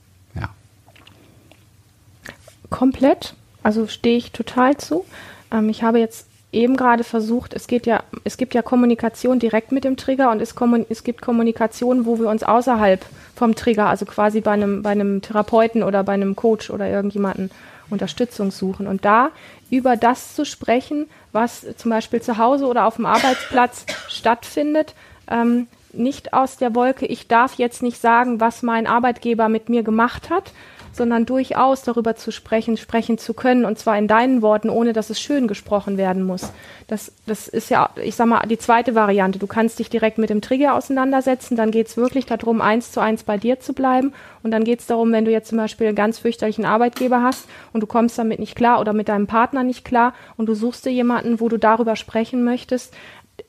komplett. 2.70 3.36
Also 3.63 3.88
stehe 3.88 4.17
ich 4.17 4.32
total 4.32 4.77
zu. 4.77 5.05
Ähm, 5.51 5.70
ich 5.70 5.84
habe 5.84 6.00
jetzt 6.00 6.27
eben 6.51 6.77
gerade 6.77 7.03
versucht, 7.03 7.53
es 7.53 7.67
geht 7.67 7.86
ja, 7.86 8.03
es 8.24 8.38
gibt 8.38 8.53
ja 8.53 8.62
Kommunikation 8.62 9.39
direkt 9.39 9.72
mit 9.72 9.84
dem 9.84 9.98
Trigger 9.98 10.32
und 10.32 10.41
es, 10.41 10.55
es, 10.89 11.03
gibt 11.03 11.22
Kommunikation, 11.22 12.05
wo 12.05 12.20
wir 12.20 12.29
uns 12.29 12.44
außerhalb 12.44 13.05
vom 13.36 13.55
Trigger, 13.55 13.88
also 13.88 14.05
quasi 14.05 14.41
bei 14.41 14.51
einem, 14.51 14.82
bei 14.82 14.91
einem 14.91 15.22
Therapeuten 15.22 15.84
oder 15.84 16.03
bei 16.03 16.13
einem 16.13 16.36
Coach 16.36 16.70
oder 16.70 16.89
irgendjemanden 16.89 17.50
Unterstützung 17.89 18.51
suchen. 18.51 18.88
Und 18.88 19.06
da 19.06 19.32
über 19.70 19.98
das 19.98 20.36
zu 20.36 20.46
sprechen, 20.46 21.08
was 21.32 21.65
zum 21.77 21.92
Beispiel 21.92 22.22
zu 22.22 22.38
Hause 22.38 22.68
oder 22.68 22.86
auf 22.86 22.96
dem 22.96 23.06
Arbeitsplatz 23.06 23.86
stattfindet, 24.10 24.94
ähm, 25.30 25.68
nicht 25.94 26.34
aus 26.34 26.58
der 26.58 26.75
Wolke, 26.75 27.06
ich 27.06 27.27
darf 27.27 27.54
jetzt 27.56 27.82
nicht 27.82 28.01
sagen, 28.01 28.39
was 28.39 28.63
mein 28.63 28.86
Arbeitgeber 28.86 29.50
mit 29.50 29.70
mir 29.70 29.84
gemacht 29.84 30.30
hat, 30.30 30.51
sondern 30.96 31.25
durchaus 31.25 31.84
darüber 31.84 32.16
zu 32.16 32.32
sprechen, 32.32 32.78
sprechen 32.78 33.18
zu 33.18 33.34
können, 33.34 33.66
und 33.66 33.78
zwar 33.78 33.98
in 33.98 34.08
deinen 34.08 34.42
Worten, 34.42 34.70
ohne 34.70 34.94
dass 34.94 35.10
es 35.10 35.20
schön 35.20 35.48
gesprochen 35.48 35.98
werden 35.98 36.24
muss. 36.24 36.52
Das, 36.88 37.12
das 37.25 37.48
ist 37.48 37.70
ja, 37.70 37.90
ich 38.02 38.16
sag 38.16 38.28
mal, 38.28 38.46
die 38.48 38.58
zweite 38.58 38.96
Variante. 38.96 39.40
Du 39.40 39.48
kannst 39.48 39.80
dich 39.80 39.90
direkt 39.90 40.18
mit 40.18 40.30
dem 40.30 40.42
Trigger 40.42 40.75
auseinandersetzen, 40.75 41.56
dann 41.56 41.72
geht 41.72 41.88
es 41.88 41.98
wirklich 41.98 42.25
darum, 42.25 42.62
eins 42.62 42.92
zu 42.92 43.00
eins 43.00 43.24
bei 43.24 43.38
dir 43.38 43.60
zu 43.60 43.74
bleiben. 43.74 44.14
Und 44.44 44.52
dann 44.52 44.64
geht 44.64 44.80
es 44.80 44.86
darum, 44.86 45.12
wenn 45.12 45.25
du 45.25 45.32
jetzt 45.32 45.50
zum 45.50 45.58
Beispiel 45.58 45.88
einen 45.88 45.96
ganz 45.96 46.20
fürchterlichen 46.20 46.66
Arbeitgeber 46.66 47.22
hast 47.22 47.48
und 47.74 47.82
du 47.82 47.88
kommst 47.88 48.18
damit 48.18 48.40
nicht 48.40 48.56
klar 48.56 48.80
oder 48.80 48.94
mit 48.94 49.10
deinem 49.10 49.28
Partner 49.28 49.64
nicht 49.64 49.84
klar 49.84 50.14
und 50.38 50.46
du 50.46 50.54
suchst 50.54 50.86
dir 50.86 50.92
jemanden, 50.92 51.40
wo 51.40 51.50
du 51.50 51.58
darüber 51.58 51.96
sprechen 51.96 52.44
möchtest, 52.44 52.94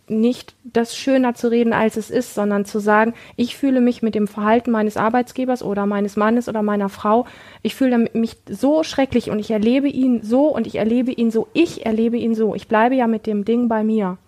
nicht 0.08 0.54
das 0.64 0.96
schöner 0.96 1.34
zu 1.34 1.48
reden, 1.48 1.72
als 1.72 1.96
es 1.96 2.10
ist, 2.10 2.34
sondern 2.34 2.64
zu 2.64 2.78
sagen, 2.78 3.14
ich 3.36 3.56
fühle 3.56 3.80
mich 3.80 4.02
mit 4.02 4.14
dem 4.14 4.28
Verhalten 4.28 4.70
meines 4.70 4.96
Arbeitsgebers 4.96 5.62
oder 5.62 5.86
meines 5.86 6.16
Mannes 6.16 6.48
oder 6.48 6.62
meiner 6.62 6.88
Frau, 6.88 7.26
ich 7.62 7.74
fühle 7.74 8.08
mich 8.12 8.36
so 8.48 8.82
schrecklich 8.82 9.30
und 9.30 9.38
ich 9.38 9.50
erlebe 9.50 9.88
ihn 9.88 10.22
so 10.22 10.46
und 10.46 10.66
ich 10.66 10.76
erlebe 10.76 11.12
ihn 11.12 11.30
so, 11.30 11.48
ich 11.52 11.86
erlebe 11.86 12.16
ihn 12.16 12.34
so. 12.34 12.54
Ich 12.54 12.68
bleibe 12.68 12.94
ja 12.94 13.06
mit 13.06 13.26
dem 13.26 13.44
Ding 13.44 13.68
bei 13.68 13.82
mir. 13.82 14.18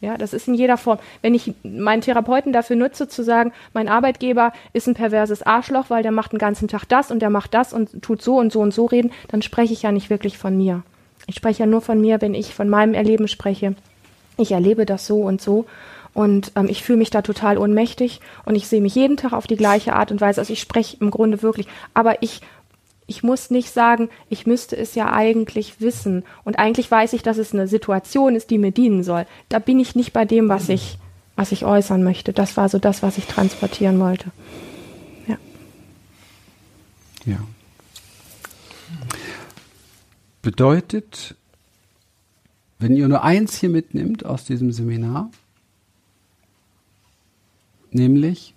Ja, 0.00 0.16
das 0.16 0.32
ist 0.32 0.48
in 0.48 0.54
jeder 0.54 0.78
Form. 0.78 0.98
Wenn 1.20 1.34
ich 1.34 1.52
meinen 1.62 2.00
Therapeuten 2.00 2.54
dafür 2.54 2.76
nutze, 2.76 3.06
zu 3.06 3.22
sagen, 3.22 3.52
mein 3.74 3.88
Arbeitgeber 3.88 4.52
ist 4.72 4.88
ein 4.88 4.94
perverses 4.94 5.42
Arschloch, 5.42 5.90
weil 5.90 6.02
der 6.02 6.10
macht 6.10 6.32
den 6.32 6.38
ganzen 6.38 6.68
Tag 6.68 6.84
das 6.88 7.10
und 7.10 7.20
der 7.20 7.28
macht 7.28 7.52
das 7.52 7.74
und 7.74 8.00
tut 8.02 8.22
so 8.22 8.38
und 8.38 8.50
so 8.50 8.60
und 8.60 8.72
so 8.72 8.86
reden, 8.86 9.12
dann 9.28 9.42
spreche 9.42 9.74
ich 9.74 9.82
ja 9.82 9.92
nicht 9.92 10.08
wirklich 10.08 10.38
von 10.38 10.56
mir. 10.56 10.82
Ich 11.26 11.36
spreche 11.36 11.60
ja 11.60 11.66
nur 11.66 11.82
von 11.82 12.00
mir, 12.00 12.22
wenn 12.22 12.32
ich 12.32 12.54
von 12.54 12.70
meinem 12.70 12.94
Erleben 12.94 13.28
spreche 13.28 13.74
ich 14.40 14.52
erlebe 14.52 14.86
das 14.86 15.06
so 15.06 15.20
und 15.22 15.40
so 15.40 15.66
und 16.12 16.52
ähm, 16.56 16.66
ich 16.68 16.82
fühle 16.82 16.98
mich 16.98 17.10
da 17.10 17.22
total 17.22 17.58
ohnmächtig 17.58 18.20
und 18.44 18.54
ich 18.54 18.66
sehe 18.66 18.80
mich 18.80 18.94
jeden 18.94 19.16
Tag 19.16 19.32
auf 19.32 19.46
die 19.46 19.56
gleiche 19.56 19.94
Art 19.94 20.10
und 20.10 20.20
Weise. 20.20 20.40
Also 20.40 20.52
ich 20.52 20.60
spreche 20.60 20.96
im 21.00 21.10
Grunde 21.10 21.42
wirklich, 21.42 21.66
aber 21.94 22.22
ich 22.22 22.40
ich 23.06 23.24
muss 23.24 23.50
nicht 23.50 23.72
sagen, 23.72 24.08
ich 24.28 24.46
müsste 24.46 24.76
es 24.76 24.94
ja 24.94 25.12
eigentlich 25.12 25.80
wissen 25.80 26.24
und 26.44 26.60
eigentlich 26.60 26.88
weiß 26.88 27.12
ich, 27.12 27.24
dass 27.24 27.38
es 27.38 27.52
eine 27.52 27.66
Situation 27.66 28.36
ist, 28.36 28.50
die 28.50 28.58
mir 28.58 28.70
dienen 28.70 29.02
soll. 29.02 29.26
Da 29.48 29.58
bin 29.58 29.80
ich 29.80 29.96
nicht 29.96 30.12
bei 30.12 30.24
dem, 30.24 30.48
was 30.48 30.68
ich 30.68 30.98
was 31.36 31.52
ich 31.52 31.64
äußern 31.64 32.02
möchte. 32.02 32.32
Das 32.32 32.56
war 32.56 32.68
so 32.68 32.78
das, 32.78 33.02
was 33.02 33.18
ich 33.18 33.26
transportieren 33.26 33.98
wollte. 33.98 34.30
Ja. 35.26 35.38
Ja. 37.24 37.38
Bedeutet 40.42 41.34
wenn 42.80 42.96
ihr 42.96 43.08
nur 43.08 43.22
eins 43.22 43.56
hier 43.56 43.68
mitnimmt 43.68 44.24
aus 44.24 44.46
diesem 44.46 44.72
Seminar, 44.72 45.30
nämlich, 47.90 48.54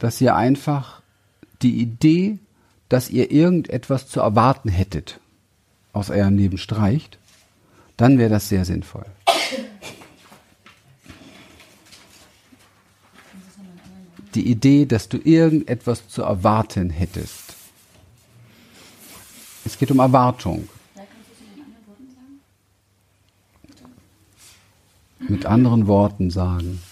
dass 0.00 0.20
ihr 0.20 0.34
einfach 0.34 1.00
die 1.62 1.80
Idee, 1.80 2.38
dass 2.88 3.10
ihr 3.10 3.30
irgendetwas 3.30 4.08
zu 4.08 4.18
erwarten 4.18 4.68
hättet, 4.68 5.20
aus 5.92 6.10
eurem 6.10 6.36
Leben 6.36 6.58
streicht, 6.58 7.18
dann 7.96 8.18
wäre 8.18 8.30
das 8.30 8.48
sehr 8.48 8.64
sinnvoll. 8.64 9.06
Die 14.34 14.48
Idee, 14.50 14.86
dass 14.86 15.08
du 15.08 15.18
irgendetwas 15.18 16.08
zu 16.08 16.22
erwarten 16.22 16.90
hättest. 16.90 17.54
Es 19.64 19.78
geht 19.78 19.92
um 19.92 20.00
Erwartung. 20.00 20.68
Mit 25.18 25.46
anderen 25.46 25.86
Worten 25.86 26.30
sagen. 26.30 26.82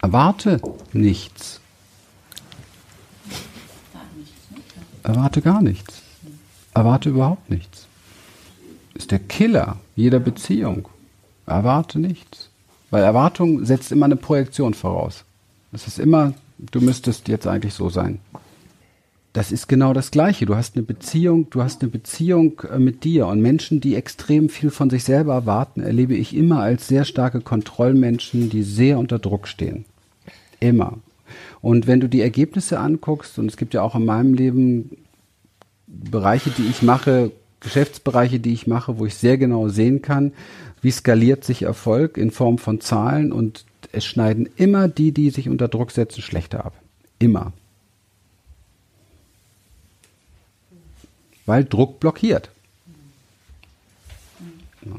Erwarte 0.00 0.60
nichts. 0.92 1.60
Erwarte 5.02 5.42
gar 5.42 5.62
nichts. 5.62 6.02
Erwarte 6.74 7.10
überhaupt 7.10 7.50
nichts. 7.50 7.86
Ist 8.94 9.10
der 9.10 9.18
Killer 9.18 9.76
jeder 9.96 10.20
Beziehung. 10.20 10.88
Erwarte 11.46 11.98
nichts. 11.98 12.50
Weil 12.90 13.04
Erwartung 13.04 13.64
setzt 13.64 13.90
immer 13.90 14.06
eine 14.06 14.16
Projektion 14.16 14.74
voraus. 14.74 15.24
Das 15.70 15.86
ist 15.86 15.98
immer, 15.98 16.34
du 16.58 16.80
müsstest 16.80 17.28
jetzt 17.28 17.46
eigentlich 17.46 17.74
so 17.74 17.88
sein 17.88 18.20
das 19.32 19.50
ist 19.50 19.66
genau 19.66 19.94
das 19.94 20.10
Gleiche. 20.10 20.44
Du 20.44 20.56
hast 20.56 20.76
eine 20.76 20.82
Beziehung, 20.82 21.48
du 21.50 21.62
hast 21.62 21.82
eine 21.82 21.90
Beziehung 21.90 22.60
äh, 22.70 22.78
mit 22.78 23.04
dir 23.04 23.26
und 23.26 23.40
Menschen, 23.40 23.80
die 23.80 23.94
extrem 23.94 24.48
viel 24.48 24.70
von 24.70 24.90
sich 24.90 25.04
selber 25.04 25.34
erwarten, 25.34 25.80
erlebe 25.80 26.14
ich 26.14 26.36
immer 26.36 26.60
als 26.60 26.88
sehr 26.88 27.04
starke 27.04 27.40
Kontrollmenschen, 27.40 28.50
die 28.50 28.62
sehr 28.62 28.98
unter 28.98 29.18
Druck 29.18 29.48
stehen. 29.48 29.84
Immer. 30.60 30.98
Und 31.60 31.86
wenn 31.86 32.00
du 32.00 32.08
die 32.08 32.20
Ergebnisse 32.20 32.78
anguckst, 32.78 33.38
und 33.38 33.46
es 33.46 33.56
gibt 33.56 33.72
ja 33.74 33.82
auch 33.82 33.94
in 33.94 34.04
meinem 34.04 34.34
Leben 34.34 34.98
Bereiche, 35.86 36.50
die 36.50 36.66
ich 36.66 36.82
mache, 36.82 37.32
Geschäftsbereiche, 37.60 38.40
die 38.40 38.52
ich 38.52 38.66
mache, 38.66 38.98
wo 38.98 39.06
ich 39.06 39.14
sehr 39.14 39.38
genau 39.38 39.68
sehen 39.68 40.02
kann, 40.02 40.32
wie 40.80 40.90
skaliert 40.90 41.44
sich 41.44 41.62
Erfolg 41.62 42.16
in 42.18 42.30
Form 42.30 42.58
von 42.58 42.80
Zahlen 42.80 43.32
und 43.32 43.64
es 43.92 44.04
schneiden 44.04 44.48
immer 44.56 44.88
die, 44.88 45.12
die 45.12 45.30
sich 45.30 45.48
unter 45.48 45.68
Druck 45.68 45.92
setzen, 45.92 46.22
schlechter 46.22 46.64
ab. 46.64 46.74
Immer. 47.18 47.52
Weil 51.46 51.64
Druck 51.64 52.00
blockiert. 52.00 52.50
Ja. 54.84 54.92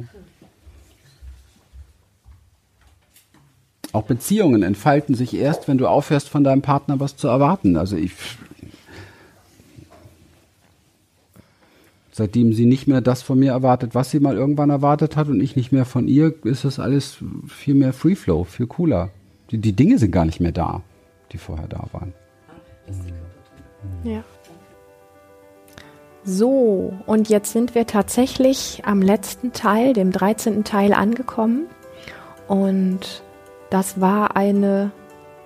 Auch 3.93 4.03
Beziehungen 4.03 4.63
entfalten 4.63 5.13
sich 5.13 5.35
erst, 5.35 5.67
wenn 5.67 5.77
du 5.77 5.87
aufhörst, 5.87 6.27
von 6.27 6.43
deinem 6.43 6.63
Partner 6.63 6.99
was 6.99 7.15
zu 7.15 7.27
erwarten. 7.27 7.77
Also 7.77 7.95
ich, 7.95 8.13
seitdem 12.11 12.53
sie 12.53 12.65
nicht 12.65 12.87
mehr 12.87 13.01
das 13.01 13.21
von 13.21 13.37
mir 13.37 13.51
erwartet, 13.51 13.93
was 13.93 14.09
sie 14.09 14.19
mal 14.19 14.35
irgendwann 14.35 14.71
erwartet 14.71 15.15
hat 15.15 15.27
und 15.27 15.39
ich 15.41 15.55
nicht 15.55 15.71
mehr 15.71 15.85
von 15.85 16.07
ihr, 16.07 16.33
ist 16.43 16.65
das 16.65 16.79
alles 16.79 17.19
viel 17.47 17.75
mehr 17.75 17.93
Free 17.93 18.15
Flow, 18.15 18.43
viel 18.45 18.65
cooler. 18.65 19.11
Die, 19.51 19.59
die 19.59 19.73
Dinge 19.73 19.99
sind 19.99 20.09
gar 20.09 20.25
nicht 20.25 20.39
mehr 20.39 20.51
da, 20.51 20.81
die 21.31 21.37
vorher 21.37 21.67
da 21.67 21.87
waren. 21.91 22.13
Ja. 24.03 24.23
So, 26.25 26.93
und 27.05 27.27
jetzt 27.27 27.51
sind 27.51 27.75
wir 27.75 27.85
tatsächlich 27.85 28.81
am 28.85 29.01
letzten 29.01 29.51
Teil, 29.51 29.91
dem 29.91 30.11
13. 30.11 30.63
Teil 30.63 30.93
angekommen. 30.93 31.67
Und 32.47 33.23
das 33.69 33.99
war 33.99 34.37
eine 34.37 34.91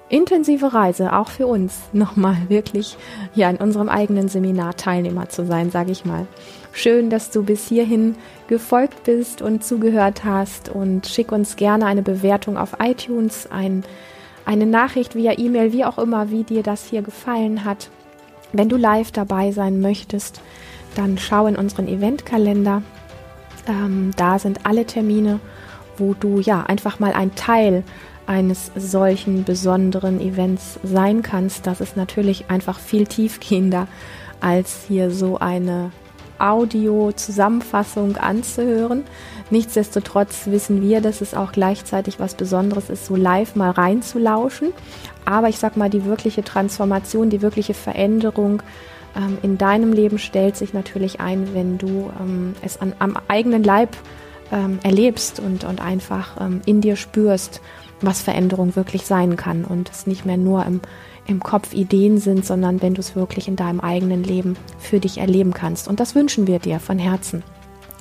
intensive 0.10 0.74
Reise, 0.74 1.14
auch 1.14 1.30
für 1.30 1.48
uns, 1.48 1.80
nochmal 1.94 2.38
wirklich 2.48 2.96
ja 3.34 3.50
in 3.50 3.58
unserem 3.58 3.90
eigenen 3.90 4.28
Seminar 4.28 4.76
Teilnehmer 4.76 5.30
zu 5.30 5.46
sein, 5.46 5.72
sage 5.72 5.92
ich 5.92 6.06
mal. 6.06 6.28
Schön, 6.74 7.10
dass 7.10 7.32
du 7.32 7.44
bis 7.44 7.68
hierhin 7.68 8.16
gefolgt 8.48 9.04
bist 9.04 9.42
und 9.42 9.64
zugehört 9.64 10.24
hast 10.26 10.70
und 10.70 11.08
schick 11.08 11.32
uns 11.32 11.56
gerne 11.56 11.88
eine 11.88 12.04
Bewertung 12.04 12.56
auf 12.56 12.78
iTunes, 12.80 13.50
ein, 13.50 13.84
eine 14.46 14.68
Nachricht 14.68 15.16
via 15.16 15.40
E-Mail, 15.40 15.74
wie 15.74 15.86
auch 15.86 15.98
immer, 15.98 16.30
wie 16.30 16.44
dir 16.44 16.62
das 16.62 16.86
hier 16.86 17.02
gefallen 17.02 17.66
hat. 17.66 17.90
Wenn 18.54 18.70
du 18.70 18.78
live 18.78 19.12
dabei 19.12 19.52
sein 19.52 19.82
möchtest, 19.82 20.40
dann 20.96 21.18
schau 21.18 21.48
in 21.48 21.56
unseren 21.56 21.88
Eventkalender. 21.88 22.82
Ähm, 23.68 24.12
da 24.16 24.40
sind 24.40 24.66
alle 24.66 24.86
Termine, 24.86 25.40
wo 25.98 26.14
du 26.14 26.40
ja 26.40 26.64
einfach 26.64 27.00
mal 27.00 27.14
ein 27.14 27.36
Teil 27.36 27.84
eines 28.26 28.72
solchen 28.76 29.44
besonderen 29.44 30.20
Events 30.20 30.80
sein 30.84 31.22
kannst. 31.22 31.66
Das 31.66 31.82
ist 31.82 31.96
natürlich 31.96 32.50
einfach 32.50 32.80
viel 32.80 33.08
tiefgehender, 33.08 33.88
als 34.42 34.86
hier 34.88 35.12
so 35.12 35.38
eine 35.40 35.92
Audio-Zusammenfassung 36.40 38.18
anzuhören. 38.18 39.04
Nichtsdestotrotz 39.50 40.48
wissen 40.48 40.82
wir, 40.82 41.02
dass 41.02 41.22
es 41.22 41.34
auch 41.34 41.52
gleichzeitig 41.52 42.20
was 42.20 42.36
Besonderes 42.36 42.90
ist, 42.90 43.06
so 43.06 43.16
live 43.16 43.56
mal 43.56 43.72
reinzulauschen. 43.72 44.74
Aber 45.26 45.50
ich 45.50 45.58
sag 45.58 45.78
mal, 45.78 45.90
die 45.90 46.06
wirkliche 46.06 46.44
Transformation, 46.44 47.30
die 47.30 47.42
wirkliche 47.42 47.74
Veränderung 47.74 48.62
ähm, 49.18 49.38
in 49.42 49.58
deinem 49.58 49.92
Leben 49.92 50.20
stellt 50.20 50.56
sich 50.56 50.74
natürlich 50.74 51.20
ein, 51.20 51.54
wenn 51.54 51.78
du 51.78 52.12
ähm, 52.20 52.54
es 52.62 52.80
an, 52.80 52.94
am 53.00 53.18
eigenen 53.28 53.64
Leib 53.64 53.98
ähm, 54.52 54.80
erlebst 54.84 55.40
und, 55.40 55.64
und 55.64 55.82
einfach 55.82 56.40
ähm, 56.40 56.62
in 56.66 56.82
dir 56.82 56.96
spürst 56.96 57.62
was 58.02 58.22
Veränderung 58.22 58.76
wirklich 58.76 59.06
sein 59.06 59.36
kann 59.36 59.66
und 59.66 59.90
es 59.90 60.06
nicht 60.06 60.26
mehr 60.26 60.38
nur 60.38 60.66
im, 60.66 60.82
im 61.26 61.42
Kopf 61.42 61.74
Ideen 61.74 62.20
sind, 62.20 62.46
sondern 62.46 62.82
wenn 62.82 62.94
du 62.94 63.00
es 63.00 63.16
wirklich 63.16 63.48
in 63.48 63.56
deinem 63.56 63.80
eigenen 63.80 64.24
Leben 64.24 64.56
für 64.78 65.00
dich 65.00 65.18
erleben 65.18 65.54
kannst. 65.54 65.88
Und 65.88 66.00
das 66.00 66.14
wünschen 66.14 66.48
wir 66.48 66.60
dir 66.60 66.80
von 66.80 67.00
Herzen. 67.00 67.44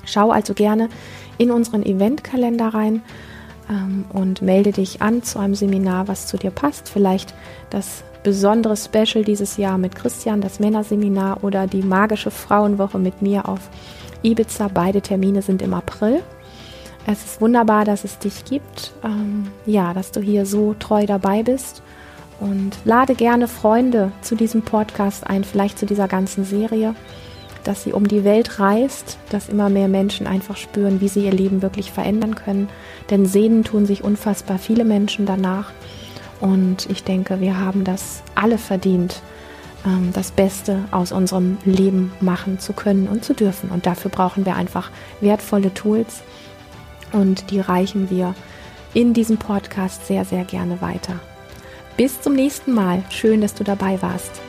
Schau 0.04 0.30
also 0.30 0.54
gerne 0.54 0.88
in 1.38 1.50
unseren 1.50 1.82
Eventkalender 1.84 2.68
rein 2.68 3.02
ähm, 3.70 4.04
und 4.12 4.42
melde 4.42 4.72
dich 4.72 5.02
an 5.02 5.22
zu 5.22 5.38
einem 5.38 5.54
Seminar, 5.54 6.08
was 6.08 6.26
zu 6.26 6.36
dir 6.36 6.50
passt. 6.50 6.88
Vielleicht 6.88 7.34
das 7.70 8.04
besondere 8.26 8.76
Special 8.76 9.24
dieses 9.24 9.56
Jahr 9.56 9.78
mit 9.78 9.94
Christian, 9.94 10.40
das 10.40 10.58
Männerseminar 10.58 11.44
oder 11.44 11.68
die 11.68 11.82
magische 11.82 12.32
Frauenwoche 12.32 12.98
mit 12.98 13.22
mir 13.22 13.48
auf 13.48 13.60
Ibiza. 14.22 14.66
Beide 14.66 15.00
Termine 15.00 15.42
sind 15.42 15.62
im 15.62 15.72
April. 15.72 16.24
Es 17.06 17.24
ist 17.24 17.40
wunderbar, 17.40 17.84
dass 17.84 18.02
es 18.02 18.18
dich 18.18 18.44
gibt. 18.44 18.92
Ähm, 19.04 19.46
ja, 19.64 19.94
dass 19.94 20.10
du 20.10 20.20
hier 20.20 20.44
so 20.44 20.74
treu 20.76 21.06
dabei 21.06 21.44
bist. 21.44 21.84
Und 22.40 22.72
lade 22.84 23.14
gerne 23.14 23.46
Freunde 23.46 24.10
zu 24.22 24.34
diesem 24.34 24.62
Podcast 24.62 25.24
ein, 25.24 25.44
vielleicht 25.44 25.78
zu 25.78 25.86
dieser 25.86 26.08
ganzen 26.08 26.44
Serie, 26.44 26.96
dass 27.62 27.84
sie 27.84 27.92
um 27.92 28.08
die 28.08 28.24
Welt 28.24 28.58
reist, 28.58 29.18
dass 29.30 29.48
immer 29.48 29.68
mehr 29.68 29.86
Menschen 29.86 30.26
einfach 30.26 30.56
spüren, 30.56 31.00
wie 31.00 31.06
sie 31.06 31.26
ihr 31.26 31.32
Leben 31.32 31.62
wirklich 31.62 31.92
verändern 31.92 32.34
können. 32.34 32.68
Denn 33.08 33.24
sehnen 33.24 33.62
tun 33.62 33.86
sich 33.86 34.02
unfassbar 34.02 34.58
viele 34.58 34.84
Menschen 34.84 35.26
danach. 35.26 35.70
Und 36.40 36.88
ich 36.90 37.04
denke, 37.04 37.40
wir 37.40 37.58
haben 37.58 37.84
das 37.84 38.22
alle 38.34 38.58
verdient, 38.58 39.22
ähm, 39.84 40.10
das 40.12 40.30
Beste 40.30 40.84
aus 40.90 41.12
unserem 41.12 41.58
Leben 41.64 42.12
machen 42.20 42.58
zu 42.58 42.72
können 42.72 43.08
und 43.08 43.24
zu 43.24 43.34
dürfen. 43.34 43.70
Und 43.70 43.86
dafür 43.86 44.10
brauchen 44.10 44.44
wir 44.44 44.56
einfach 44.56 44.90
wertvolle 45.20 45.72
Tools 45.72 46.22
und 47.12 47.50
die 47.50 47.60
reichen 47.60 48.10
wir 48.10 48.34
in 48.94 49.14
diesem 49.14 49.36
Podcast 49.36 50.06
sehr, 50.06 50.24
sehr 50.24 50.44
gerne 50.44 50.80
weiter. 50.80 51.18
Bis 51.96 52.20
zum 52.20 52.34
nächsten 52.34 52.72
Mal. 52.74 53.02
Schön, 53.10 53.40
dass 53.40 53.54
du 53.54 53.64
dabei 53.64 54.00
warst. 54.02 54.45